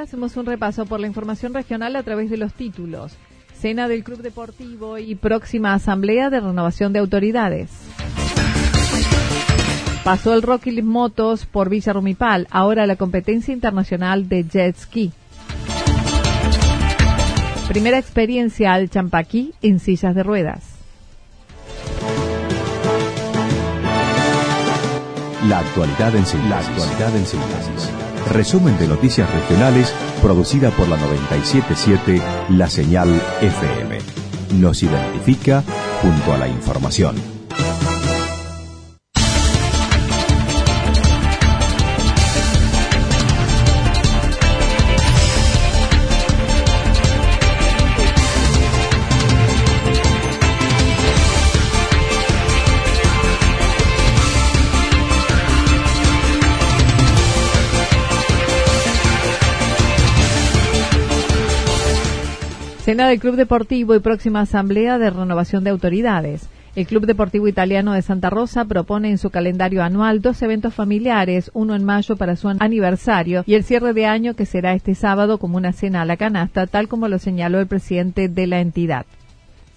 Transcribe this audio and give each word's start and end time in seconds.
Hacemos 0.00 0.36
un 0.38 0.46
repaso 0.46 0.86
por 0.86 0.98
la 0.98 1.06
información 1.06 1.52
regional 1.52 1.94
a 1.96 2.02
través 2.02 2.30
de 2.30 2.38
los 2.38 2.54
títulos. 2.54 3.12
Cena 3.54 3.86
del 3.86 4.02
Club 4.02 4.22
Deportivo 4.22 4.96
y 4.96 5.14
próxima 5.14 5.74
asamblea 5.74 6.30
de 6.30 6.40
renovación 6.40 6.92
de 6.92 7.00
autoridades. 7.00 7.70
Pasó 10.04 10.32
el 10.32 10.42
Rocky 10.42 10.80
Motos 10.80 11.44
por 11.44 11.68
Villa 11.68 11.92
Rumipal, 11.92 12.48
ahora 12.50 12.86
la 12.86 12.96
competencia 12.96 13.52
internacional 13.52 14.28
de 14.28 14.44
jet 14.44 14.76
ski. 14.76 15.12
Primera 17.68 17.98
experiencia 17.98 18.72
al 18.72 18.88
Champaquí 18.88 19.52
en 19.60 19.78
sillas 19.78 20.14
de 20.14 20.22
ruedas. 20.22 20.71
La 25.52 25.58
actualidad 25.58 26.16
en 26.16 26.24
síntesis. 26.24 26.48
La 26.48 26.58
actualidad 26.60 27.14
en 27.14 27.26
síntesis. 27.26 27.90
Resumen 28.32 28.78
de 28.78 28.88
noticias 28.88 29.30
regionales 29.30 29.92
producida 30.22 30.70
por 30.70 30.88
la 30.88 30.96
977 30.96 32.22
La 32.56 32.70
Señal 32.70 33.10
FM. 33.42 33.98
Nos 34.58 34.82
identifica 34.82 35.62
junto 36.00 36.32
a 36.32 36.38
la 36.38 36.48
información. 36.48 37.41
Cena 62.82 63.06
del 63.06 63.20
Club 63.20 63.36
Deportivo 63.36 63.94
y 63.94 64.00
próxima 64.00 64.40
asamblea 64.40 64.98
de 64.98 65.08
renovación 65.08 65.62
de 65.62 65.70
autoridades. 65.70 66.48
El 66.74 66.84
Club 66.84 67.06
Deportivo 67.06 67.46
Italiano 67.46 67.92
de 67.92 68.02
Santa 68.02 68.28
Rosa 68.28 68.64
propone 68.64 69.08
en 69.08 69.18
su 69.18 69.30
calendario 69.30 69.84
anual 69.84 70.20
dos 70.20 70.42
eventos 70.42 70.74
familiares, 70.74 71.52
uno 71.54 71.76
en 71.76 71.84
mayo 71.84 72.16
para 72.16 72.34
su 72.34 72.48
aniversario 72.48 73.44
y 73.46 73.54
el 73.54 73.62
cierre 73.62 73.92
de 73.92 74.06
año 74.06 74.34
que 74.34 74.46
será 74.46 74.74
este 74.74 74.96
sábado 74.96 75.38
como 75.38 75.58
una 75.58 75.72
cena 75.72 76.02
a 76.02 76.04
la 76.04 76.16
canasta, 76.16 76.66
tal 76.66 76.88
como 76.88 77.06
lo 77.06 77.20
señaló 77.20 77.60
el 77.60 77.68
presidente 77.68 78.28
de 78.28 78.48
la 78.48 78.58
entidad 78.58 79.06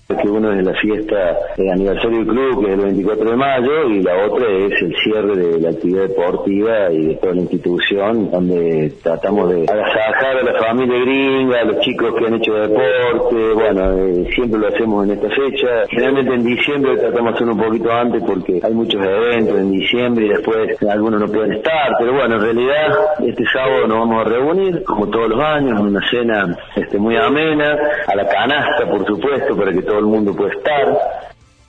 que 0.07 0.29
uno 0.29 0.53
es 0.53 0.63
la 0.63 0.73
fiesta 0.73 1.37
de 1.57 1.71
aniversario 1.71 2.19
del 2.19 2.27
club, 2.27 2.63
que 2.63 2.73
es 2.73 2.77
el 2.77 2.85
24 2.85 3.31
de 3.31 3.35
mayo, 3.35 3.89
y 3.89 4.03
la 4.03 4.25
otra 4.25 4.47
es 4.51 4.81
el 4.81 4.95
cierre 5.03 5.35
de 5.35 5.59
la 5.59 5.69
actividad 5.69 6.03
deportiva 6.03 6.91
y 6.91 7.07
de 7.07 7.15
toda 7.15 7.33
la 7.33 7.41
institución, 7.41 8.29
donde 8.29 8.93
tratamos 9.01 9.49
de 9.49 9.63
agasajar 9.63 10.37
a 10.37 10.43
la 10.43 10.59
familia 10.59 10.99
gringa, 10.99 11.61
a 11.61 11.65
los 11.65 11.79
chicos 11.79 12.13
que 12.19 12.27
han 12.27 12.35
hecho 12.35 12.53
deporte, 12.53 13.53
bueno, 13.53 13.97
eh, 13.97 14.27
siempre 14.35 14.59
lo 14.59 14.67
hacemos 14.67 15.05
en 15.05 15.11
esta 15.13 15.29
fecha. 15.29 15.67
Generalmente 15.89 16.35
en 16.35 16.43
diciembre 16.43 16.97
tratamos 16.97 17.31
de 17.31 17.35
hacerlo 17.35 17.53
un 17.53 17.61
poquito 17.61 17.91
antes 17.91 18.23
porque 18.23 18.59
hay 18.61 18.73
muchos 18.73 19.03
eventos 19.03 19.57
en 19.57 19.71
diciembre 19.71 20.25
y 20.27 20.29
después 20.29 20.83
algunos 20.83 21.19
no 21.19 21.27
pueden 21.27 21.53
estar, 21.53 21.95
pero 21.97 22.13
bueno, 22.13 22.35
en 22.35 22.41
realidad 22.41 22.97
este 23.25 23.43
sábado 23.51 23.87
nos 23.87 23.99
vamos 23.99 24.25
a 24.25 24.29
reunir, 24.29 24.83
como 24.83 25.09
todos 25.09 25.29
los 25.29 25.39
años, 25.39 25.79
una 25.79 26.01
cena 26.09 26.55
este, 26.75 26.99
muy 26.99 27.17
amena, 27.17 27.75
a 28.07 28.15
la 28.15 28.27
canasta, 28.27 28.87
por 28.87 29.05
supuesto, 29.05 29.55
para 29.55 29.71
que 29.71 29.81
el 29.97 30.05
mundo 30.05 30.35
puede 30.35 30.57
estar. 30.57 30.97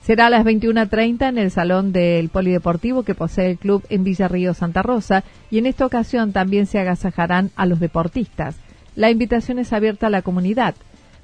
Será 0.01 0.27
a 0.27 0.29
las 0.29 0.45
21.30 0.45 1.27
en 1.27 1.37
el 1.37 1.51
Salón 1.51 1.91
del 1.91 2.29
Polideportivo 2.29 3.03
que 3.03 3.13
posee 3.13 3.51
el 3.51 3.57
club 3.57 3.83
en 3.89 4.05
Villarrío 4.05 4.53
Santa 4.53 4.81
Rosa 4.81 5.25
y 5.51 5.57
en 5.57 5.65
esta 5.65 5.85
ocasión 5.85 6.31
también 6.31 6.65
se 6.65 6.79
agasajarán 6.79 7.51
a 7.57 7.65
los 7.65 7.81
deportistas. 7.81 8.55
La 8.95 9.11
invitación 9.11 9.59
es 9.59 9.73
abierta 9.73 10.07
a 10.07 10.09
la 10.09 10.21
comunidad. 10.21 10.75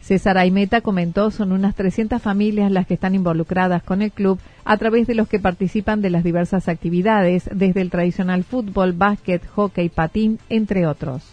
César 0.02 0.38
Aimeta 0.38 0.82
comentó 0.82 1.32
son 1.32 1.54
unas 1.54 1.76
300 1.76 2.22
familias 2.22 2.70
las 2.74 2.86
que 2.86 2.96
están 2.96 3.16
involucradas 3.16 3.84
con 3.84 4.02
el 4.02 4.12
club 4.12 4.38
a 4.66 4.76
través 4.76 5.08
de 5.08 5.16
los 5.16 5.30
que 5.30 5.40
participan 5.40 6.02
de 6.02 6.10
las 6.10 6.26
diversas 6.26 6.68
actividades, 6.68 7.50
desde 7.54 7.80
el 7.80 7.90
tradicional 7.90 8.44
fútbol, 8.44 8.92
básquet, 8.92 9.48
hockey, 9.48 9.88
patín, 9.88 10.40
entre 10.50 10.88
otros. 10.88 11.24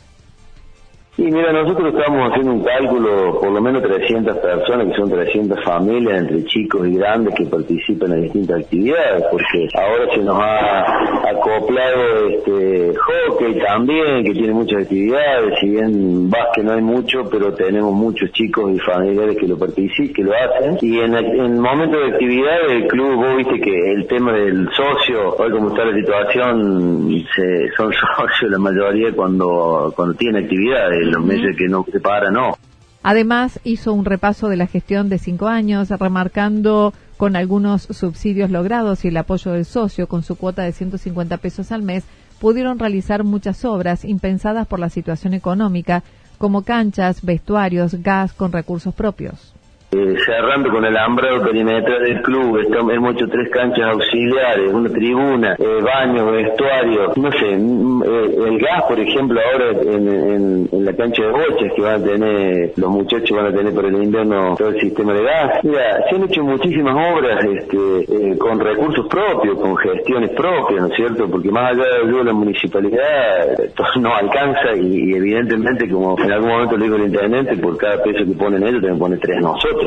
Y 1.20 1.24
mira, 1.24 1.52
nosotros 1.52 1.92
estamos 1.94 2.30
haciendo 2.30 2.52
un 2.52 2.64
cálculo, 2.64 3.38
por 3.38 3.52
lo 3.52 3.60
menos 3.60 3.82
300 3.82 4.38
personas, 4.38 4.86
que 4.86 4.94
son 4.94 5.10
300 5.10 5.62
familias, 5.62 6.22
entre 6.22 6.44
chicos 6.46 6.88
y 6.88 6.96
grandes, 6.96 7.34
que 7.34 7.44
participan 7.44 8.12
en 8.12 8.22
distintas 8.22 8.60
actividades, 8.62 9.24
porque 9.30 9.68
ahora 9.74 10.14
se 10.14 10.22
nos 10.22 10.38
ha 10.40 11.28
acoplado 11.28 12.26
este 12.26 12.94
hockey 12.96 13.58
también, 13.58 14.24
que 14.24 14.32
tiene 14.32 14.54
muchas 14.54 14.84
actividades, 14.84 15.58
si 15.60 15.68
bien 15.68 16.30
básquet 16.30 16.64
no 16.64 16.72
hay 16.72 16.80
mucho, 16.80 17.28
pero 17.30 17.52
tenemos 17.52 17.92
muchos 17.92 18.32
chicos 18.32 18.72
y 18.72 18.78
familiares 18.78 19.36
que 19.36 19.46
lo 19.46 19.58
participan, 19.58 20.14
que 20.14 20.22
lo 20.22 20.32
hacen. 20.32 20.78
Y 20.80 21.00
en, 21.00 21.14
el, 21.16 21.50
momento 21.50 21.98
de 21.98 22.12
actividad 22.12 22.66
del 22.66 22.86
club, 22.86 23.16
vos 23.16 23.36
viste 23.36 23.60
que 23.60 23.92
el 23.92 24.06
tema 24.06 24.32
del 24.32 24.70
socio, 24.72 25.36
hoy 25.36 25.50
como 25.50 25.68
está 25.68 25.84
la 25.84 25.94
situación, 25.94 27.10
se, 27.36 27.68
son 27.76 27.92
socios 28.16 28.50
la 28.50 28.58
mayoría 28.58 29.12
cuando, 29.12 29.92
cuando 29.94 30.14
tienen 30.14 30.44
actividades 30.44 31.09
los 31.10 31.24
meses 31.24 31.56
que 31.56 31.68
no 31.68 31.84
se 31.90 32.00
para, 32.00 32.30
no. 32.30 32.56
Además, 33.02 33.60
hizo 33.64 33.92
un 33.92 34.04
repaso 34.04 34.48
de 34.48 34.56
la 34.56 34.66
gestión 34.66 35.08
de 35.08 35.18
cinco 35.18 35.48
años, 35.48 35.88
remarcando 35.88 36.92
con 37.16 37.34
algunos 37.36 37.82
subsidios 37.82 38.50
logrados 38.50 39.04
y 39.04 39.08
el 39.08 39.16
apoyo 39.16 39.52
del 39.52 39.64
socio 39.64 40.06
con 40.06 40.22
su 40.22 40.36
cuota 40.36 40.62
de 40.62 40.72
150 40.72 41.36
pesos 41.38 41.72
al 41.72 41.82
mes, 41.82 42.04
pudieron 42.40 42.78
realizar 42.78 43.24
muchas 43.24 43.64
obras 43.64 44.04
impensadas 44.04 44.66
por 44.66 44.78
la 44.78 44.90
situación 44.90 45.34
económica, 45.34 46.02
como 46.38 46.62
canchas, 46.62 47.22
vestuarios, 47.22 47.94
gas 48.02 48.32
con 48.32 48.52
recursos 48.52 48.94
propios. 48.94 49.54
Eh, 49.92 50.14
cerrando 50.24 50.70
con 50.70 50.84
el 50.84 50.96
alambrado 50.96 51.42
perimetral 51.42 52.02
del 52.04 52.22
club, 52.22 52.58
estamos, 52.58 52.94
hemos 52.94 53.14
hecho 53.14 53.26
tres 53.28 53.50
canchas 53.50 53.92
auxiliares, 53.92 54.72
una 54.72 54.88
tribuna, 54.88 55.56
eh, 55.58 55.82
baños, 55.82 56.30
vestuario, 56.30 57.12
no 57.16 57.32
sé, 57.32 57.48
eh, 57.48 58.48
el 58.48 58.58
gas, 58.58 58.84
por 58.88 59.00
ejemplo, 59.00 59.40
ahora 59.40 59.70
en, 59.82 60.68
la 60.72 60.92
cancha 60.94 61.22
de 61.22 61.30
boches 61.30 61.72
que 61.74 61.82
van 61.82 62.00
a 62.00 62.04
tener, 62.04 62.72
los 62.76 62.90
muchachos 62.90 63.36
van 63.36 63.46
a 63.46 63.52
tener 63.52 63.74
por 63.74 63.84
el 63.84 64.02
invierno 64.02 64.54
todo 64.56 64.68
el 64.68 64.80
sistema 64.80 65.12
de 65.12 65.22
gas. 65.22 65.64
Mira, 65.64 66.04
se 66.08 66.16
han 66.16 66.24
hecho 66.24 66.42
muchísimas 66.42 66.94
obras 67.12 67.44
este, 67.44 68.38
con 68.38 68.60
recursos 68.60 69.06
propios, 69.08 69.58
con 69.58 69.76
gestiones 69.76 70.30
propias, 70.30 70.80
¿no 70.80 70.86
es 70.86 70.94
cierto? 70.94 71.28
Porque 71.28 71.50
más 71.50 71.72
allá 71.72 71.84
de 72.06 72.24
la 72.24 72.32
municipalidad, 72.32 73.58
no 73.96 74.14
alcanza 74.14 74.74
y, 74.76 75.14
evidentemente, 75.14 75.88
como 75.88 76.18
en 76.18 76.32
algún 76.32 76.48
momento 76.48 76.76
le 76.76 76.84
digo 76.84 76.96
el 76.96 77.02
intendente, 77.06 77.56
por 77.56 77.76
cada 77.76 78.02
peso 78.02 78.24
que 78.24 78.38
ponen 78.38 78.62
ellos, 78.62 78.80
también 78.80 78.98
pone 78.98 79.16
tres 79.16 79.40
nosotros. 79.40 79.79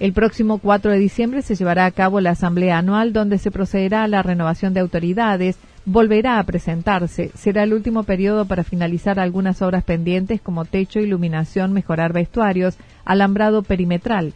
El 0.00 0.14
próximo 0.14 0.56
4 0.56 0.92
de 0.92 0.98
diciembre 0.98 1.42
se 1.42 1.54
llevará 1.54 1.84
a 1.84 1.90
cabo 1.90 2.22
la 2.22 2.30
asamblea 2.30 2.78
anual 2.78 3.12
donde 3.12 3.36
se 3.36 3.50
procederá 3.50 4.02
a 4.02 4.08
la 4.08 4.22
renovación 4.22 4.72
de 4.72 4.80
autoridades, 4.80 5.58
volverá 5.84 6.38
a 6.38 6.44
presentarse. 6.44 7.30
Será 7.34 7.64
el 7.64 7.74
último 7.74 8.04
periodo 8.04 8.46
para 8.46 8.64
finalizar 8.64 9.20
algunas 9.20 9.60
obras 9.60 9.84
pendientes 9.84 10.40
como 10.40 10.64
techo, 10.64 11.00
iluminación, 11.00 11.74
mejorar 11.74 12.14
vestuarios, 12.14 12.78
alambrado 13.04 13.62
perimetral. 13.62 14.32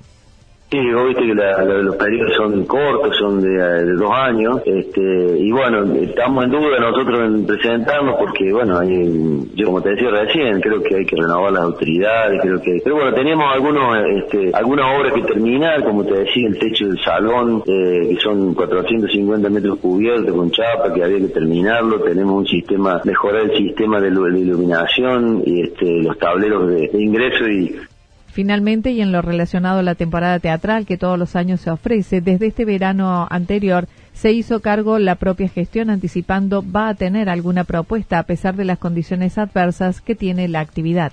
Sí, 0.75 0.91
vos 0.91 1.07
viste 1.07 1.23
que 1.23 1.35
los 1.35 1.95
periodos 1.95 2.35
son 2.35 2.65
cortos, 2.65 3.17
son 3.17 3.41
de, 3.41 3.95
dos 3.95 4.11
años, 4.11 4.61
este, 4.67 5.39
y 5.39 5.53
bueno, 5.53 5.85
estamos 5.95 6.43
en 6.43 6.51
duda 6.51 6.81
nosotros 6.81 7.21
en 7.21 7.47
presentarnos 7.47 8.17
porque, 8.19 8.53
bueno, 8.53 8.81
hay, 8.81 9.41
yo 9.55 9.67
como 9.67 9.81
te 9.81 9.91
decía 9.91 10.11
recién, 10.11 10.61
creo 10.61 10.83
que 10.83 10.97
hay 10.97 11.07
que 11.07 11.15
renovar 11.15 11.53
las 11.53 11.63
autoridades, 11.63 12.41
creo 12.43 12.61
que, 12.61 12.81
pero 12.83 12.97
bueno, 12.97 13.15
teníamos 13.15 13.55
algunos, 13.55 13.99
este, 14.17 14.51
algunas 14.53 14.99
obras 14.99 15.13
que 15.13 15.23
terminar, 15.23 15.85
como 15.85 16.05
te 16.05 16.15
decía, 16.15 16.49
el 16.49 16.59
techo 16.59 16.89
del 16.89 16.99
salón, 17.05 17.63
eh, 17.69 18.09
que 18.11 18.17
son 18.21 18.53
450 18.55 19.49
metros 19.51 19.79
cubiertos 19.79 20.35
con 20.35 20.51
chapa, 20.51 20.93
que 20.93 21.05
había 21.05 21.19
que 21.19 21.29
terminarlo, 21.29 22.01
tenemos 22.01 22.35
un 22.35 22.47
sistema, 22.49 23.01
mejorar 23.05 23.43
el 23.43 23.57
sistema 23.57 24.01
de, 24.01 24.09
iluminación 24.09 25.41
y 25.47 25.63
este, 25.63 26.03
los 26.03 26.19
tableros 26.19 26.67
de 26.69 26.91
ingreso 26.95 27.47
y 27.47 27.77
Finalmente, 28.35 28.91
y 28.91 29.01
en 29.01 29.13
lo 29.13 29.23
relacionado 29.23 29.79
a 29.79 29.85
la 29.85 29.95
temporada 29.95 30.41
teatral 30.41 30.87
que 30.87 30.99
todos 30.99 31.17
los 31.17 31.37
años 31.37 31.61
se 31.61 31.71
ofrece, 31.71 32.21
desde 32.21 32.49
este 32.49 32.65
verano 32.65 33.29
anterior 33.31 33.87
se 34.13 34.33
hizo 34.33 34.59
cargo 34.59 34.99
la 34.99 35.15
propia 35.15 35.49
gestión 35.49 35.89
anticipando 35.89 36.65
va 36.69 36.89
a 36.89 36.95
tener 36.95 37.29
alguna 37.29 37.63
propuesta 37.63 38.19
a 38.19 38.25
pesar 38.25 38.57
de 38.57 38.65
las 38.65 38.79
condiciones 38.79 39.39
adversas 39.39 40.01
que 40.01 40.17
tiene 40.17 40.49
la 40.49 40.59
actividad. 40.59 41.13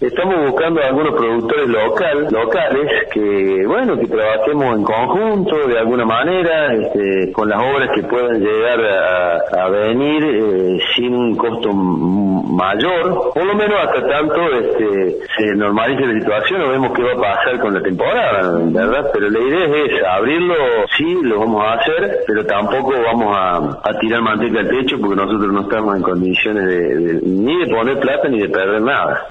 Estamos 0.00 0.52
buscando 0.52 0.80
algunos 0.80 1.12
productores 1.12 1.68
local, 1.68 2.28
locales 2.30 3.08
que, 3.12 3.66
bueno, 3.66 3.98
que 3.98 4.06
trabajemos 4.06 4.76
en 4.76 4.84
conjunto 4.84 5.66
de 5.66 5.76
alguna 5.76 6.04
manera, 6.04 6.72
este, 6.72 7.32
con 7.32 7.48
las 7.48 7.58
obras 7.58 7.90
que 7.92 8.04
puedan 8.04 8.38
llegar 8.38 8.78
a, 8.80 9.68
venir 9.68 10.24
eh, 10.24 10.78
sin 10.94 11.14
un 11.14 11.36
costo 11.36 11.72
mayor, 11.72 13.32
por 13.34 13.44
lo 13.44 13.54
menos 13.54 13.76
hasta 13.84 14.08
tanto 14.08 14.40
este, 14.52 15.18
se 15.36 15.54
normalice 15.56 16.06
la 16.06 16.20
situación 16.20 16.62
o 16.62 16.70
vemos 16.70 16.92
qué 16.94 17.02
va 17.02 17.12
a 17.12 17.34
pasar 17.34 17.60
con 17.60 17.74
la 17.74 17.82
temporada, 17.82 18.58
¿verdad? 18.66 19.10
Pero 19.12 19.30
la 19.30 19.38
idea 19.40 19.84
es 19.84 20.04
abrirlo, 20.04 20.54
sí, 20.96 21.18
lo 21.22 21.40
vamos 21.40 21.62
a 21.64 21.72
hacer, 21.74 22.20
pero 22.26 22.46
tampoco 22.46 22.92
vamos 23.04 23.36
a, 23.36 23.98
tirar 24.00 24.22
manteca 24.22 24.60
al 24.60 24.68
techo 24.68 24.96
porque 25.00 25.16
nosotros 25.16 25.52
no 25.52 25.62
estamos 25.62 25.96
en 25.96 26.02
condiciones 26.02 26.66
de, 26.66 27.20
ni 27.24 27.58
de 27.58 27.74
poner 27.74 27.98
plata 27.98 28.28
ni 28.28 28.38
de 28.40 28.48
perder 28.48 28.80
nada 28.80 29.26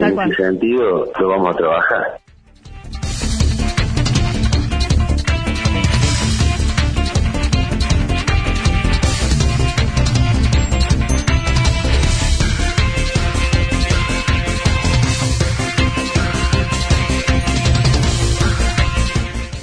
lo 0.65 1.27
vamos 1.27 1.55
a 1.55 1.57
trabajar. 1.57 2.19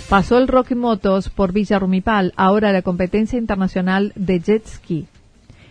Pasó 0.08 0.38
el 0.38 0.46
Rocky 0.46 0.76
Motos 0.76 1.29
por 1.29 1.52
Villa 1.52 1.81
Rumipal, 1.81 2.32
ahora 2.37 2.70
la 2.70 2.82
competencia 2.82 3.37
internacional 3.37 4.12
de 4.14 4.38
jet 4.38 4.64
ski. 4.64 5.08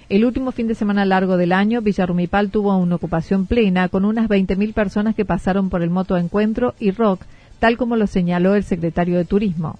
El 0.10 0.26
último 0.26 0.52
fin 0.52 0.68
de 0.68 0.76
semana 0.76 1.06
largo 1.06 1.38
del 1.38 1.52
año, 1.52 1.82
Villarrumipal 1.82 2.50
tuvo 2.50 2.76
una 2.78 2.96
ocupación 2.96 3.46
plena 3.46 3.90
con 3.90 4.06
unas 4.06 4.30
20.000 4.30 4.74
personas 4.74 5.16
que 5.16 5.26
pasaron 5.26 5.70
por 5.70 5.82
el 5.82 5.90
Moto 5.90 6.18
Encuentro 6.18 6.76
y 6.80 6.92
Rock, 6.92 7.22
tal 7.60 7.78
como 7.78 7.96
lo 7.96 8.08
señaló 8.08 8.56
el 8.56 8.64
secretario 8.64 9.18
de 9.18 9.26
Turismo 9.26 9.80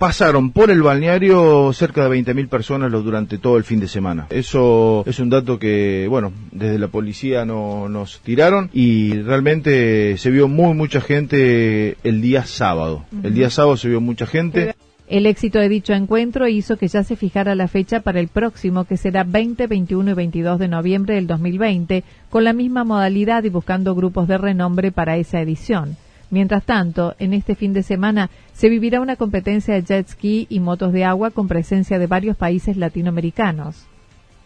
pasaron 0.00 0.50
por 0.50 0.70
el 0.70 0.80
balneario 0.80 1.70
cerca 1.74 2.08
de 2.08 2.22
20.000 2.22 2.48
personas 2.48 2.90
durante 2.90 3.36
todo 3.36 3.58
el 3.58 3.64
fin 3.64 3.80
de 3.80 3.86
semana. 3.86 4.28
Eso 4.30 5.04
es 5.06 5.20
un 5.20 5.28
dato 5.28 5.58
que, 5.58 6.06
bueno, 6.08 6.32
desde 6.52 6.78
la 6.78 6.88
policía 6.88 7.44
no, 7.44 7.86
nos 7.90 8.20
tiraron 8.20 8.70
y 8.72 9.12
realmente 9.12 10.16
se 10.16 10.30
vio 10.30 10.48
muy 10.48 10.72
mucha 10.72 11.02
gente 11.02 11.98
el 12.02 12.22
día 12.22 12.46
sábado. 12.46 13.04
El 13.22 13.34
día 13.34 13.50
sábado 13.50 13.76
se 13.76 13.90
vio 13.90 14.00
mucha 14.00 14.26
gente. 14.26 14.74
El 15.10 15.26
éxito 15.26 15.58
de 15.58 15.68
dicho 15.68 15.92
encuentro 15.92 16.46
hizo 16.46 16.76
que 16.76 16.86
ya 16.86 17.02
se 17.02 17.16
fijara 17.16 17.56
la 17.56 17.66
fecha 17.66 17.98
para 17.98 18.20
el 18.20 18.28
próximo, 18.28 18.84
que 18.84 18.96
será 18.96 19.24
20, 19.24 19.66
21 19.66 20.12
y 20.12 20.14
22 20.14 20.60
de 20.60 20.68
noviembre 20.68 21.16
del 21.16 21.26
2020, 21.26 22.04
con 22.30 22.44
la 22.44 22.52
misma 22.52 22.84
modalidad 22.84 23.42
y 23.42 23.48
buscando 23.48 23.96
grupos 23.96 24.28
de 24.28 24.38
renombre 24.38 24.92
para 24.92 25.16
esa 25.16 25.40
edición. 25.40 25.96
Mientras 26.30 26.62
tanto, 26.62 27.16
en 27.18 27.32
este 27.32 27.56
fin 27.56 27.72
de 27.72 27.82
semana 27.82 28.30
se 28.52 28.68
vivirá 28.68 29.00
una 29.00 29.16
competencia 29.16 29.74
de 29.74 29.82
jet 29.82 30.06
ski 30.06 30.46
y 30.48 30.60
motos 30.60 30.92
de 30.92 31.04
agua 31.04 31.32
con 31.32 31.48
presencia 31.48 31.98
de 31.98 32.06
varios 32.06 32.36
países 32.36 32.76
latinoamericanos. 32.76 33.86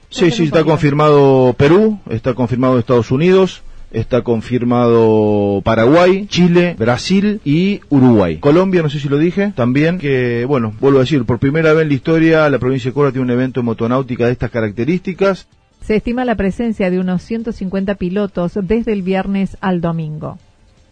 Sí, 0.08 0.30
sí, 0.30 0.44
está 0.44 0.64
confirmado 0.64 1.52
Perú, 1.58 1.98
está 2.08 2.32
confirmado 2.32 2.78
Estados 2.78 3.10
Unidos, 3.10 3.62
está 3.94 4.22
confirmado 4.22 5.62
Paraguay, 5.64 6.26
Chile, 6.26 6.76
Brasil 6.78 7.40
y 7.44 7.80
Uruguay. 7.88 8.38
Colombia, 8.38 8.82
no 8.82 8.90
sé 8.90 9.00
si 9.00 9.08
lo 9.08 9.18
dije, 9.18 9.52
también 9.54 9.98
que, 9.98 10.44
bueno, 10.46 10.74
vuelvo 10.80 10.98
a 10.98 11.02
decir, 11.02 11.24
por 11.24 11.38
primera 11.38 11.72
vez 11.72 11.82
en 11.82 11.88
la 11.88 11.94
historia 11.94 12.50
la 12.50 12.58
provincia 12.58 12.90
de 12.90 12.94
Córdoba 12.94 13.12
tiene 13.12 13.24
un 13.24 13.30
evento 13.30 13.60
de 13.60 13.64
motonáutica 13.64 14.26
de 14.26 14.32
estas 14.32 14.50
características. 14.50 15.46
Se 15.80 15.96
estima 15.96 16.24
la 16.24 16.34
presencia 16.34 16.90
de 16.90 16.98
unos 16.98 17.22
150 17.22 17.94
pilotos 17.94 18.58
desde 18.62 18.92
el 18.92 19.02
viernes 19.02 19.56
al 19.60 19.80
domingo 19.80 20.38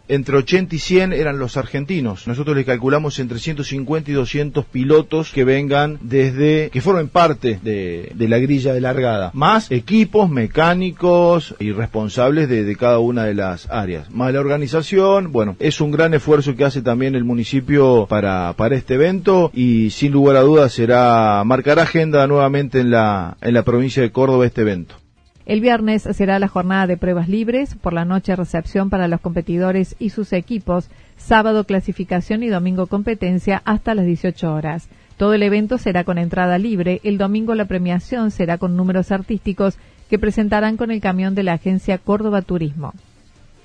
entre 0.09 0.37
80 0.37 0.75
y 0.75 0.79
100 0.79 1.13
eran 1.13 1.39
los 1.39 1.57
argentinos. 1.57 2.27
Nosotros 2.27 2.57
le 2.57 2.65
calculamos 2.65 3.19
entre 3.19 3.39
150 3.39 4.11
y 4.11 4.15
200 4.15 4.65
pilotos 4.65 5.33
que 5.33 5.45
vengan 5.45 5.99
desde, 6.01 6.71
que 6.71 6.81
formen 6.81 7.09
parte 7.09 7.61
de, 7.63 8.13
la 8.17 8.39
grilla 8.39 8.73
de 8.73 8.81
largada, 8.81 9.31
más 9.35 9.71
equipos 9.71 10.31
mecánicos 10.31 11.55
y 11.59 11.73
responsables 11.73 12.49
de, 12.49 12.77
cada 12.77 12.99
una 12.99 13.25
de 13.25 13.35
las 13.35 13.71
áreas. 13.71 14.11
Más 14.11 14.33
la 14.33 14.41
organización, 14.41 15.33
bueno, 15.33 15.57
es 15.59 15.81
un 15.81 15.91
gran 15.91 16.15
esfuerzo 16.15 16.57
que 16.57 16.65
hace 16.65 16.83
también 16.83 17.15
el 17.15 17.25
municipio 17.25 18.07
para, 18.09 18.55
para 18.55 18.77
este 18.77 18.95
evento 18.95 19.51
y 19.55 19.91
sin 19.91 20.13
lugar 20.13 20.37
a 20.37 20.41
dudas 20.41 20.73
será, 20.73 21.43
marcará 21.45 21.83
agenda 21.83 22.27
nuevamente 22.27 22.81
en 22.81 22.91
la, 22.91 23.37
en 23.41 23.55
la 23.55 23.63
provincia 23.63 24.03
de 24.03 24.11
Córdoba 24.11 24.47
este 24.47 24.63
evento. 24.63 25.02
El 25.45 25.61
viernes 25.61 26.03
será 26.03 26.39
la 26.39 26.49
jornada 26.49 26.87
de 26.87 26.97
pruebas 26.97 27.29
libres, 27.29 27.75
por 27.75 27.93
la 27.93 28.05
noche 28.05 28.37
recepción 28.37 28.91
para 28.91 29.09
los 29.09 29.21
competidores 29.21 29.97
y 29.99 30.11
sus 30.11 30.33
equipos, 30.33 30.89
sábado 31.17 31.65
clasificación 31.65 32.43
y 32.43 32.49
domingo 32.49 32.87
competencia 32.87 33.61
hasta 33.65 33.95
las 33.95 34.07
18 34.07 34.53
horas. 34.53 34.89
Todo 35.17 35.35
el 35.35 35.43
evento 35.43 35.79
será 35.79 36.05
con 36.05 36.19
entrada 36.19 36.59
libre, 36.59 37.01
el 37.03 37.19
domingo 37.19 37.55
la 37.55 37.65
premiación 37.65 38.31
será 38.31 38.59
con 38.59 38.77
números 38.77 39.11
artísticos 39.11 39.77
que 40.09 40.19
presentarán 40.19 40.77
con 40.77 40.91
el 40.91 41.01
camión 41.01 41.35
de 41.35 41.43
la 41.43 41.55
agencia 41.55 41.99
Córdoba 41.99 42.43
Turismo. 42.43 42.93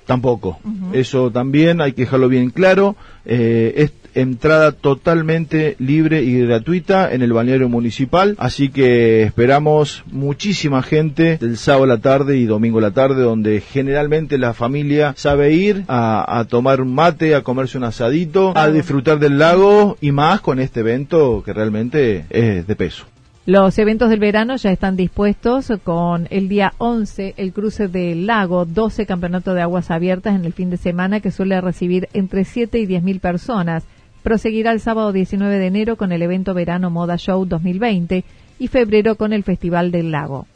Tampoco. 0.06 0.58
Eso 0.94 1.30
también 1.30 1.82
hay 1.82 1.92
que 1.92 2.02
dejarlo 2.02 2.30
bien 2.30 2.48
claro. 2.48 2.96
Eh, 3.26 3.74
es 3.76 3.90
entrada 4.14 4.72
totalmente 4.72 5.76
libre 5.78 6.22
y 6.22 6.40
gratuita 6.40 7.12
en 7.12 7.22
el 7.22 7.32
balneario 7.32 7.68
municipal. 7.68 8.34
Así 8.38 8.68
que 8.70 9.22
esperamos 9.22 10.04
muchísima 10.10 10.82
gente 10.82 11.38
del 11.38 11.56
sábado 11.56 11.84
a 11.84 11.88
la 11.88 11.98
tarde 11.98 12.38
y 12.38 12.46
domingo 12.46 12.78
a 12.78 12.82
la 12.82 12.90
tarde, 12.92 13.22
donde 13.22 13.60
generalmente 13.60 14.38
la 14.38 14.54
familia 14.54 15.14
sabe 15.16 15.52
ir 15.52 15.84
a, 15.88 16.38
a 16.38 16.44
tomar 16.44 16.80
un 16.80 16.94
mate, 16.94 17.34
a 17.34 17.42
comerse 17.42 17.78
un 17.78 17.84
asadito, 17.84 18.52
a 18.56 18.68
disfrutar 18.68 19.18
del 19.18 19.38
lago 19.38 19.96
y 20.00 20.12
más 20.12 20.40
con 20.40 20.58
este 20.58 20.80
evento 20.80 21.42
que 21.44 21.52
realmente 21.52 22.24
es 22.30 22.66
de 22.66 22.76
peso. 22.76 23.06
Los 23.48 23.78
eventos 23.78 24.10
del 24.10 24.20
verano 24.20 24.56
ya 24.56 24.70
están 24.70 24.94
dispuestos 24.94 25.72
con 25.82 26.26
el 26.28 26.50
día 26.50 26.74
11 26.76 27.32
el 27.38 27.54
cruce 27.54 27.88
del 27.88 28.26
lago, 28.26 28.66
12 28.66 29.06
campeonatos 29.06 29.54
de 29.54 29.62
aguas 29.62 29.90
abiertas 29.90 30.34
en 30.34 30.44
el 30.44 30.52
fin 30.52 30.68
de 30.68 30.76
semana 30.76 31.20
que 31.20 31.30
suele 31.30 31.58
recibir 31.62 32.10
entre 32.12 32.44
7 32.44 32.78
y 32.78 32.84
10 32.84 33.02
mil 33.02 33.20
personas. 33.20 33.84
Proseguirá 34.28 34.72
el 34.72 34.80
sábado 34.80 35.10
19 35.10 35.58
de 35.58 35.66
enero 35.68 35.96
con 35.96 36.12
el 36.12 36.20
evento 36.20 36.52
Verano 36.52 36.90
Moda 36.90 37.16
Show 37.16 37.46
2020 37.46 38.24
y 38.58 38.68
febrero 38.68 39.14
con 39.14 39.32
el 39.32 39.42
Festival 39.42 39.90
del 39.90 40.10
Lago. 40.10 40.46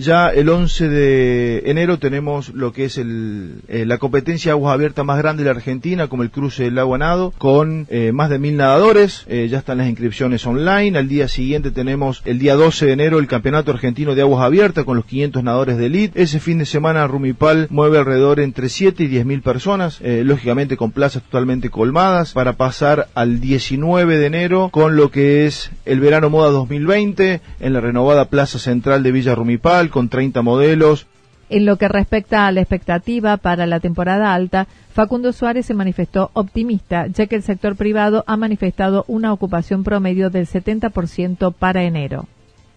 Ya 0.00 0.30
el 0.30 0.48
11 0.48 0.88
de 0.88 1.62
enero 1.66 1.98
tenemos 1.98 2.54
lo 2.54 2.72
que 2.72 2.86
es 2.86 2.96
el, 2.96 3.56
eh, 3.68 3.84
la 3.84 3.98
competencia 3.98 4.52
aguas 4.52 4.72
abiertas 4.72 5.04
más 5.04 5.18
grande 5.18 5.42
de 5.42 5.50
la 5.50 5.56
Argentina, 5.56 6.08
como 6.08 6.22
el 6.22 6.30
cruce 6.30 6.62
del 6.64 6.76
lago 6.76 6.96
Nado, 6.96 7.34
con 7.36 7.86
eh, 7.90 8.10
más 8.10 8.30
de 8.30 8.38
mil 8.38 8.56
nadadores. 8.56 9.26
Eh, 9.28 9.48
ya 9.50 9.58
están 9.58 9.76
las 9.76 9.88
inscripciones 9.90 10.46
online. 10.46 10.96
Al 10.96 11.06
día 11.06 11.28
siguiente 11.28 11.70
tenemos 11.70 12.22
el 12.24 12.38
día 12.38 12.54
12 12.54 12.86
de 12.86 12.92
enero 12.92 13.18
el 13.18 13.26
Campeonato 13.26 13.72
Argentino 13.72 14.14
de 14.14 14.22
Aguas 14.22 14.42
Abiertas 14.42 14.86
con 14.86 14.96
los 14.96 15.04
500 15.04 15.44
nadadores 15.44 15.76
de 15.76 15.84
elite. 15.84 16.22
Ese 16.22 16.40
fin 16.40 16.56
de 16.56 16.64
semana 16.64 17.06
Rumipal 17.06 17.66
mueve 17.68 17.98
alrededor 17.98 18.40
entre 18.40 18.70
7 18.70 19.04
y 19.04 19.06
10 19.06 19.26
mil 19.26 19.42
personas, 19.42 20.00
lógicamente 20.00 20.78
con 20.78 20.92
plazas 20.92 21.24
totalmente 21.24 21.68
colmadas, 21.68 22.32
para 22.32 22.54
pasar 22.54 23.08
al 23.14 23.38
19 23.40 24.16
de 24.16 24.26
enero 24.26 24.70
con 24.72 24.96
lo 24.96 25.10
que 25.10 25.44
es 25.44 25.70
el 25.84 26.00
verano 26.00 26.30
moda 26.30 26.48
2020 26.52 27.42
en 27.60 27.72
la 27.74 27.80
renovada 27.80 28.30
Plaza 28.30 28.58
Central 28.58 29.02
de 29.02 29.12
Villa 29.12 29.34
Rumipal 29.34 29.89
con 29.90 30.08
30 30.08 30.42
modelos. 30.42 31.06
En 31.48 31.66
lo 31.66 31.76
que 31.76 31.88
respecta 31.88 32.46
a 32.46 32.52
la 32.52 32.60
expectativa 32.60 33.36
para 33.36 33.66
la 33.66 33.80
temporada 33.80 34.32
alta, 34.32 34.68
Facundo 34.92 35.32
Suárez 35.32 35.66
se 35.66 35.74
manifestó 35.74 36.30
optimista, 36.32 37.08
ya 37.08 37.26
que 37.26 37.36
el 37.36 37.42
sector 37.42 37.74
privado 37.74 38.22
ha 38.28 38.36
manifestado 38.36 39.04
una 39.08 39.32
ocupación 39.32 39.82
promedio 39.82 40.30
del 40.30 40.46
70% 40.46 41.52
para 41.52 41.82
enero. 41.82 42.26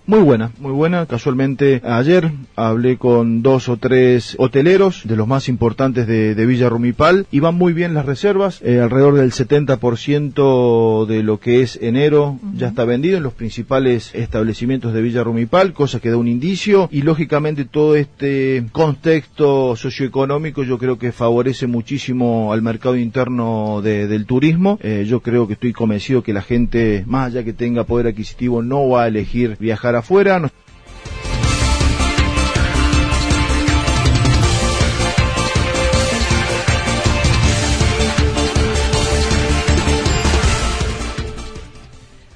Muy 0.05 0.19
buena, 0.19 0.51
muy 0.59 0.73
buena. 0.73 1.05
Casualmente 1.05 1.81
ayer 1.85 2.29
hablé 2.57 2.97
con 2.97 3.41
dos 3.41 3.69
o 3.69 3.77
tres 3.77 4.35
hoteleros 4.37 5.03
de 5.05 5.15
los 5.15 5.29
más 5.29 5.47
importantes 5.47 6.07
de, 6.07 6.43
Villa 6.45 6.67
Rumipal 6.67 7.25
y 7.31 7.39
van 7.39 7.55
muy 7.55 7.71
bien 7.71 7.93
las 7.93 8.05
reservas. 8.05 8.59
Eh, 8.63 8.81
alrededor 8.81 9.15
del 9.15 9.31
70% 9.31 11.05
de 11.05 11.23
lo 11.23 11.39
que 11.39 11.61
es 11.61 11.79
enero 11.81 12.37
ya 12.53 12.67
está 12.67 12.83
vendido 12.83 13.15
en 13.15 13.23
los 13.23 13.31
principales 13.31 14.13
establecimientos 14.13 14.93
de 14.93 15.01
Villa 15.01 15.23
Rumipal, 15.23 15.71
cosa 15.71 16.01
que 16.01 16.09
da 16.09 16.17
un 16.17 16.27
indicio 16.27 16.89
y 16.91 17.03
lógicamente 17.03 17.63
todo 17.63 17.95
este 17.95 18.65
contexto 18.73 19.77
socioeconómico 19.77 20.63
yo 20.63 20.77
creo 20.77 20.99
que 20.99 21.13
favorece 21.13 21.65
muchísimo 21.65 22.51
al 22.51 22.61
mercado 22.61 22.97
interno 22.97 23.81
del 23.81 24.25
turismo. 24.25 24.77
Eh, 24.83 25.05
yo 25.07 25.21
creo 25.21 25.47
que 25.47 25.53
estoy 25.53 25.71
convencido 25.71 26.23
que 26.23 26.33
la 26.33 26.41
gente, 26.41 27.05
más 27.07 27.27
allá 27.27 27.45
que 27.45 27.53
tenga 27.53 27.85
poder 27.85 28.07
adquisitivo, 28.07 28.61
no 28.61 28.89
va 28.89 29.03
a 29.03 29.07
elegir 29.07 29.55
viajar 29.61 29.92
afuera. 29.95 30.41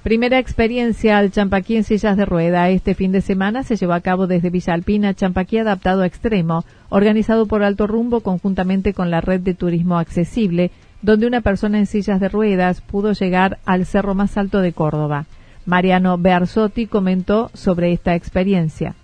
Primera 0.08 0.40
experiencia 0.40 1.18
al 1.18 1.32
Champaquí 1.32 1.76
en 1.76 1.84
sillas 1.84 2.16
de 2.16 2.24
rueda. 2.26 2.70
Este 2.70 2.96
fin 2.96 3.12
de 3.12 3.20
semana 3.20 3.64
se 3.64 3.76
llevó 3.76 3.92
a 3.92 4.00
cabo 4.00 4.26
desde 4.26 4.50
Villa 4.50 4.74
Alpina 4.74 5.14
Champaquí 5.14 5.58
adaptado 5.58 6.02
a 6.02 6.06
extremo, 6.06 6.64
organizado 6.88 7.46
por 7.46 7.62
Alto 7.62 7.88
Rumbo 7.88 8.22
conjuntamente 8.22 8.94
con 8.94 9.12
la 9.12 9.20
red 9.20 9.42
de 9.42 9.54
turismo 9.54 9.98
accesible, 9.98 10.72
donde 11.02 11.28
una 11.28 11.42
persona 11.42 11.78
en 11.78 11.88
sillas 11.88 12.22
de 12.22 12.30
ruedas 12.30 12.80
pudo 12.80 13.12
llegar 13.12 13.60
al 13.66 13.86
cerro 13.86 14.16
más 14.16 14.38
alto 14.38 14.62
de 14.62 14.72
Córdoba. 14.72 15.26
Mariano 15.68 16.18
Berzotti 16.18 16.88
comentó 16.88 17.52
sobre 17.54 17.92
esta 17.92 18.16
experiencia 18.16 18.96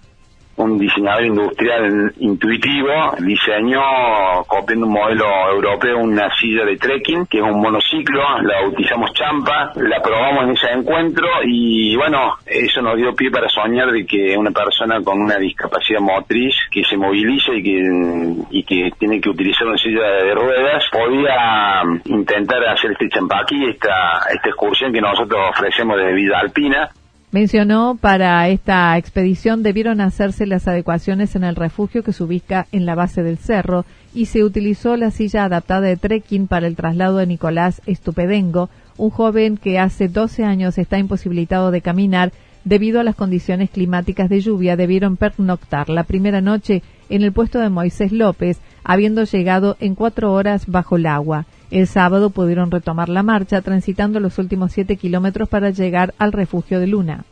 un 0.57 0.77
diseñador 0.77 1.25
industrial 1.25 2.13
intuitivo 2.19 2.91
diseñó, 3.19 4.43
copiando 4.47 4.85
un 4.85 4.93
modelo 4.93 5.25
europeo, 5.51 5.99
una 5.99 6.29
silla 6.35 6.65
de 6.65 6.77
trekking, 6.77 7.25
que 7.25 7.39
es 7.39 7.43
un 7.43 7.59
monociclo, 7.59 8.21
la 8.41 8.61
bautizamos 8.61 9.13
Champa, 9.13 9.71
la 9.75 10.01
probamos 10.01 10.43
en 10.43 10.51
ese 10.51 10.67
encuentro 10.71 11.27
y 11.45 11.95
bueno, 11.95 12.37
eso 12.45 12.81
nos 12.81 12.97
dio 12.97 13.13
pie 13.15 13.31
para 13.31 13.49
soñar 13.49 13.91
de 13.91 14.05
que 14.05 14.37
una 14.37 14.51
persona 14.51 15.01
con 15.03 15.19
una 15.19 15.37
discapacidad 15.37 15.99
motriz 15.99 16.55
que 16.71 16.83
se 16.83 16.97
moviliza 16.97 17.53
y 17.53 17.63
que, 17.63 18.45
y 18.51 18.63
que 18.63 18.91
tiene 18.97 19.19
que 19.19 19.29
utilizar 19.29 19.67
una 19.67 19.77
silla 19.77 20.07
de 20.07 20.35
ruedas, 20.35 20.83
podía 20.91 21.81
intentar 22.05 22.63
hacer 22.65 22.91
este 22.91 23.09
champaquí, 23.09 23.65
esta, 23.69 24.25
esta 24.33 24.49
excursión 24.49 24.93
que 24.93 25.01
nosotros 25.01 25.39
ofrecemos 25.49 25.97
de 25.97 26.13
vida 26.13 26.39
alpina, 26.39 26.89
Mencionó 27.33 27.97
para 27.99 28.47
esta 28.49 28.95
expedición 28.95 29.63
debieron 29.63 30.01
hacerse 30.01 30.45
las 30.45 30.67
adecuaciones 30.67 31.35
en 31.35 31.43
el 31.43 31.55
refugio 31.55 32.03
que 32.03 32.13
se 32.13 32.23
ubica 32.23 32.67
en 32.71 32.85
la 32.85 32.93
base 32.93 33.23
del 33.23 33.39
cerro 33.39 33.85
y 34.13 34.27
se 34.27 34.43
utilizó 34.43 34.97
la 34.97 35.09
silla 35.09 35.45
adaptada 35.45 35.81
de 35.81 35.97
trekking 35.97 36.45
para 36.45 36.67
el 36.67 36.75
traslado 36.75 37.17
de 37.17 37.25
Nicolás 37.25 37.81
Estupedengo, 37.87 38.69
un 38.97 39.09
joven 39.09 39.57
que 39.57 39.79
hace 39.79 40.09
12 40.09 40.43
años 40.43 40.77
está 40.77 40.99
imposibilitado 40.99 41.71
de 41.71 41.81
caminar 41.81 42.31
debido 42.65 42.99
a 42.99 43.03
las 43.03 43.15
condiciones 43.15 43.71
climáticas 43.71 44.29
de 44.29 44.39
lluvia. 44.39 44.77
Debieron 44.77 45.17
pernoctar 45.17 45.89
la 45.89 46.03
primera 46.03 46.39
noche 46.39 46.83
en 47.09 47.23
el 47.23 47.31
puesto 47.31 47.57
de 47.57 47.69
Moisés 47.69 48.11
López, 48.11 48.59
habiendo 48.83 49.23
llegado 49.23 49.75
en 49.79 49.95
cuatro 49.95 50.33
horas 50.33 50.67
bajo 50.67 50.97
el 50.97 51.07
agua. 51.07 51.47
El 51.73 51.87
sábado 51.87 52.29
pudieron 52.29 52.69
retomar 52.69 53.09
la 53.09 53.23
marcha 53.23 53.63
transitando 53.63 54.19
los 54.19 54.37
últimos 54.37 54.71
siete 54.71 54.95
kilómetros 54.95 55.49
para 55.49 55.71
llegar 55.71 56.13
al 56.19 56.31
refugio 56.31 56.79
de 56.79 56.85
Luna. 56.85 57.25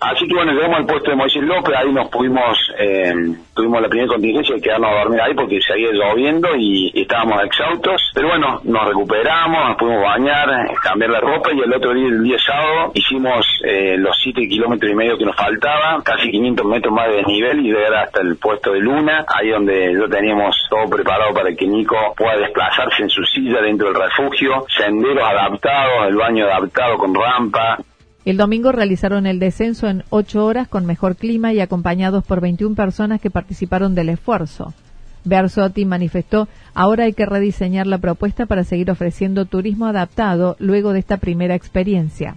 Así 0.00 0.26
que 0.26 0.34
bueno, 0.34 0.52
llegamos 0.52 0.78
al 0.78 0.86
puesto 0.86 1.10
de 1.10 1.16
Moisés 1.16 1.42
López, 1.42 1.74
ahí 1.76 1.92
nos 1.92 2.08
pudimos, 2.08 2.56
eh, 2.78 3.12
tuvimos 3.54 3.82
la 3.82 3.88
primera 3.88 4.08
contingencia 4.08 4.54
de 4.54 4.62
quedarnos 4.62 4.90
a 4.90 4.98
dormir 5.00 5.20
ahí 5.20 5.34
porque 5.34 5.60
seguía 5.60 5.92
lloviendo 5.92 6.56
y, 6.56 6.90
estábamos 6.94 7.44
exhaustos, 7.44 8.10
pero 8.14 8.28
bueno, 8.28 8.60
nos 8.64 8.86
recuperamos, 8.86 9.68
nos 9.68 9.76
pudimos 9.76 10.02
bañar, 10.02 10.74
cambiar 10.82 11.10
la 11.10 11.20
ropa 11.20 11.50
y 11.52 11.60
el 11.60 11.72
otro 11.74 11.92
día, 11.92 12.06
el 12.06 12.22
día 12.22 12.38
sábado, 12.38 12.92
hicimos 12.94 13.46
eh, 13.62 13.96
los 13.98 14.18
7 14.22 14.48
kilómetros 14.48 14.90
y 14.90 14.94
medio 14.94 15.18
que 15.18 15.26
nos 15.26 15.36
faltaba, 15.36 16.02
casi 16.02 16.30
500 16.30 16.64
metros 16.64 16.94
más 16.94 17.08
de 17.10 17.22
nivel 17.24 17.60
y 17.60 17.70
llegar 17.70 17.94
hasta 17.94 18.22
el 18.22 18.36
puesto 18.36 18.72
de 18.72 18.80
Luna, 18.80 19.26
ahí 19.28 19.50
donde 19.50 19.92
lo 19.92 20.08
teníamos 20.08 20.56
todo 20.70 20.88
preparado 20.88 21.34
para 21.34 21.54
que 21.54 21.66
Nico 21.66 21.96
pueda 22.16 22.38
desplazarse 22.38 23.02
en 23.02 23.10
su 23.10 23.22
silla 23.24 23.60
dentro 23.60 23.92
del 23.92 24.02
refugio, 24.02 24.64
senderos 24.68 25.28
adaptados, 25.28 26.08
el 26.08 26.16
baño 26.16 26.46
adaptado 26.46 26.96
con 26.96 27.14
rampa, 27.14 27.78
el 28.24 28.36
domingo 28.36 28.70
realizaron 28.70 29.26
el 29.26 29.38
descenso 29.38 29.88
en 29.88 30.04
ocho 30.10 30.44
horas 30.44 30.68
con 30.68 30.84
mejor 30.84 31.16
clima 31.16 31.52
y 31.52 31.60
acompañados 31.60 32.24
por 32.24 32.40
21 32.40 32.74
personas 32.74 33.20
que 33.20 33.30
participaron 33.30 33.94
del 33.94 34.10
esfuerzo. 34.10 34.74
Bersotti 35.24 35.84
manifestó, 35.84 36.48
ahora 36.74 37.04
hay 37.04 37.12
que 37.12 37.26
rediseñar 37.26 37.86
la 37.86 37.98
propuesta 37.98 38.46
para 38.46 38.64
seguir 38.64 38.90
ofreciendo 38.90 39.44
turismo 39.46 39.86
adaptado 39.86 40.56
luego 40.58 40.92
de 40.92 40.98
esta 40.98 41.16
primera 41.16 41.54
experiencia. 41.54 42.34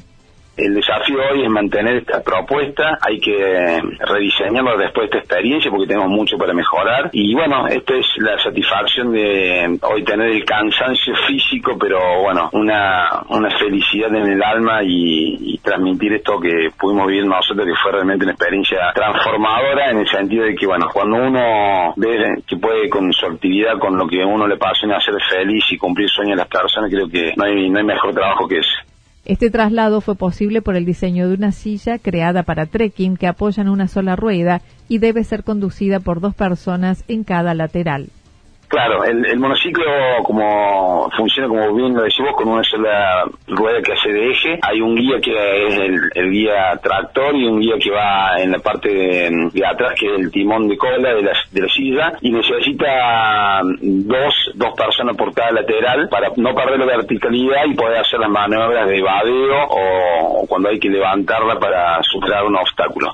El 0.56 0.76
desafío 0.76 1.18
hoy 1.32 1.44
es 1.44 1.50
mantener 1.50 1.96
esta 1.96 2.22
propuesta, 2.22 3.00
hay 3.02 3.20
que 3.20 3.82
rediseñarlo 4.00 4.78
después 4.78 5.10
de 5.10 5.18
esta 5.18 5.36
experiencia 5.36 5.72
porque 5.72 5.88
tenemos 5.88 6.10
mucho 6.10 6.38
para 6.38 6.54
mejorar 6.54 7.10
y 7.12 7.34
bueno, 7.34 7.68
esta 7.68 7.96
es 7.96 8.06
la 8.18 8.38
satisfacción 8.38 9.12
de 9.14 9.80
hoy 9.82 10.04
tener 10.04 10.30
el 10.30 10.46
cansancio 10.46 11.16
físico, 11.28 11.76
pero 11.80 12.22
bueno, 12.22 12.52
una, 12.54 13.24
una 13.30 13.50
felicidad 13.58 14.14
en 14.14 14.28
el 14.28 14.44
alma 14.44 14.82
y, 14.84 15.60
transmitir 15.64 16.12
esto 16.12 16.42
que 16.42 16.72
pudimos 16.78 17.08
vivir 17.08 17.26
nosotros 17.26 17.66
que 17.66 17.74
fue 17.82 17.94
realmente 17.94 18.26
una 18.26 18.34
experiencia 18.34 18.92
transformadora 18.94 19.92
en 19.92 20.00
el 20.00 20.08
sentido 20.10 20.44
de 20.44 20.56
que 20.56 20.68
bueno, 20.68 20.88
cuando 20.94 21.16
uno 21.16 21.94
ve 21.96 22.44
que 22.46 22.58
puede 22.58 22.90
con 22.90 23.14
su 23.14 23.26
actividad, 23.26 23.80
con 23.80 23.98
lo 23.98 24.06
que 24.06 24.26
uno 24.26 24.46
le 24.46 24.56
apasiona 24.56 24.98
hacer 24.98 25.16
feliz 25.30 25.64
y 25.72 25.78
cumplir 25.78 26.10
sueños 26.10 26.32
de 26.32 26.44
las 26.44 26.50
personas, 26.50 26.92
creo 26.92 27.08
que 27.08 27.32
no 27.38 27.46
hay, 27.46 27.70
no 27.70 27.80
hay 27.80 27.86
mejor 27.86 28.14
trabajo 28.14 28.46
que 28.46 28.58
ese. 28.58 28.93
Este 29.26 29.50
traslado 29.50 30.02
fue 30.02 30.16
posible 30.16 30.62
por 30.62 30.76
el 30.76 30.86
diseño 30.86 31.30
de 31.30 31.36
una 31.36 31.54
silla 31.54 31.98
creada 31.98 32.44
para 32.44 32.66
trekking 32.66 33.16
que 33.16 33.28
apoya 33.28 33.62
en 33.62 33.70
una 33.70 33.88
sola 33.88 34.18
rueda 34.18 34.62
y 34.90 34.98
debe 34.98 35.24
ser 35.24 35.46
conducida 35.46 36.02
por 36.02 36.20
dos 36.20 36.36
personas 36.36 37.06
en 37.08 37.24
cada 37.24 37.54
lateral. 37.54 38.10
Claro, 38.74 39.04
el, 39.04 39.38
monociclo 39.38 39.86
como 40.24 41.08
funciona 41.16 41.48
como 41.48 41.76
bien 41.76 41.94
lo 41.94 42.02
decimos 42.02 42.34
con 42.36 42.48
una 42.48 42.64
sola 42.64 43.24
rueda 43.48 43.80
que 43.84 43.94
hace 43.94 44.12
de 44.12 44.32
eje. 44.32 44.60
Hay 44.64 44.82
un 44.82 44.96
guía 44.96 45.22
que 45.22 45.68
es 45.68 45.78
el, 46.16 46.32
guía 46.32 46.76
tractor 46.82 47.36
y 47.36 47.46
un 47.46 47.60
guía 47.60 47.76
que 47.80 47.92
va 47.92 48.42
en 48.42 48.50
la 48.50 48.58
parte 48.58 48.90
de, 48.90 49.64
atrás 49.64 49.94
que 49.96 50.08
es 50.08 50.20
el 50.20 50.32
timón 50.32 50.68
de 50.68 50.76
cola 50.76 51.14
de 51.14 51.22
la, 51.22 51.34
de 51.52 51.62
la 51.62 51.68
silla 51.68 52.14
y 52.20 52.32
necesita 52.32 53.62
dos, 53.80 54.34
dos 54.56 54.74
personas 54.76 55.16
por 55.18 55.32
cada 55.36 55.52
lateral 55.52 56.10
para 56.10 56.30
no 56.36 56.56
perder 56.56 56.80
la 56.80 56.98
verticalidad 56.98 57.66
y 57.68 57.76
poder 57.76 58.00
hacer 58.00 58.20
las 58.22 58.32
maniobras 58.32 58.90
de 58.90 59.04
vadeo 59.04 59.68
o 59.70 60.48
cuando 60.48 60.70
hay 60.70 60.80
que 60.80 60.90
levantarla 60.90 61.60
para 61.60 62.02
superar 62.02 62.44
un 62.46 62.56
obstáculo. 62.56 63.14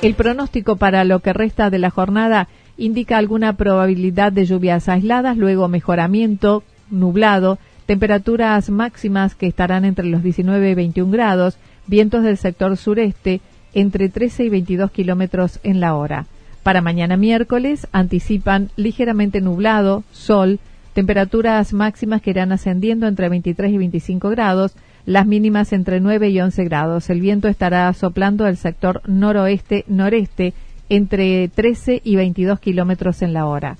El 0.00 0.14
pronóstico 0.14 0.76
para 0.76 1.02
lo 1.02 1.18
que 1.20 1.32
resta 1.32 1.70
de 1.70 1.80
la 1.80 1.90
jornada 1.90 2.46
indica 2.76 3.18
alguna 3.18 3.54
probabilidad 3.54 4.30
de 4.30 4.46
lluvias 4.46 4.88
aisladas, 4.88 5.36
luego 5.36 5.66
mejoramiento, 5.66 6.62
nublado, 6.88 7.58
temperaturas 7.86 8.70
máximas 8.70 9.34
que 9.34 9.48
estarán 9.48 9.84
entre 9.84 10.06
los 10.06 10.22
19 10.22 10.70
y 10.70 10.74
21 10.74 11.10
grados, 11.10 11.58
vientos 11.88 12.22
del 12.22 12.36
sector 12.36 12.76
sureste 12.76 13.40
entre 13.74 14.08
13 14.08 14.44
y 14.44 14.48
22 14.50 14.92
kilómetros 14.92 15.58
en 15.64 15.80
la 15.80 15.96
hora. 15.96 16.26
Para 16.62 16.80
mañana 16.80 17.16
miércoles 17.16 17.88
anticipan 17.90 18.70
ligeramente 18.76 19.40
nublado, 19.40 20.04
sol, 20.12 20.60
temperaturas 20.94 21.72
máximas 21.72 22.22
que 22.22 22.30
irán 22.30 22.52
ascendiendo 22.52 23.08
entre 23.08 23.28
23 23.28 23.72
y 23.72 23.78
25 23.78 24.30
grados, 24.30 24.76
las 25.08 25.26
mínimas 25.26 25.72
entre 25.72 26.00
9 26.00 26.28
y 26.28 26.38
11 26.38 26.64
grados. 26.64 27.08
El 27.08 27.22
viento 27.22 27.48
estará 27.48 27.90
soplando 27.94 28.44
del 28.44 28.58
sector 28.58 29.00
noroeste-noreste 29.06 30.52
entre 30.90 31.48
13 31.48 32.02
y 32.04 32.16
22 32.16 32.60
kilómetros 32.60 33.22
en 33.22 33.32
la 33.32 33.46
hora. 33.46 33.78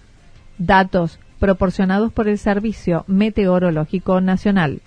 Datos 0.56 1.20
proporcionados 1.38 2.12
por 2.14 2.28
el 2.28 2.38
Servicio 2.38 3.04
Meteorológico 3.08 4.23
Nacional. 4.23 4.80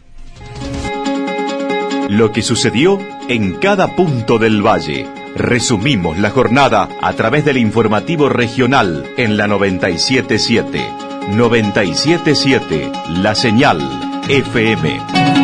Lo 2.09 2.31
que 2.31 2.41
sucedió 2.41 2.97
en 3.29 3.53
cada 3.53 3.95
punto 3.95 4.39
del 4.39 4.65
valle. 4.65 5.05
Resumimos 5.35 6.17
la 6.17 6.31
jornada 6.31 6.89
a 7.03 7.13
través 7.13 7.45
del 7.45 7.57
informativo 7.57 8.29
regional 8.29 9.05
en 9.15 9.37
la 9.37 9.45
977. 9.45 10.81
977 11.35 12.91
La 13.21 13.35
Señal 13.35 13.79
FM. 14.27 15.40